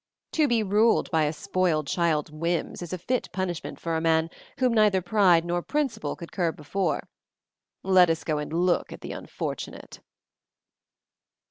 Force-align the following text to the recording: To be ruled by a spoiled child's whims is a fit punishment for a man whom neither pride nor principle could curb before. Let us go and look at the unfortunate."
To 0.31 0.47
be 0.47 0.63
ruled 0.63 1.11
by 1.11 1.25
a 1.25 1.31
spoiled 1.31 1.85
child's 1.85 2.31
whims 2.31 2.81
is 2.81 2.91
a 2.91 2.97
fit 2.97 3.29
punishment 3.31 3.79
for 3.79 3.95
a 3.95 4.01
man 4.01 4.31
whom 4.57 4.73
neither 4.73 4.99
pride 4.99 5.45
nor 5.45 5.61
principle 5.61 6.15
could 6.15 6.31
curb 6.31 6.55
before. 6.55 7.07
Let 7.83 8.09
us 8.09 8.23
go 8.23 8.39
and 8.39 8.51
look 8.51 8.91
at 8.91 9.01
the 9.01 9.11
unfortunate." 9.11 9.99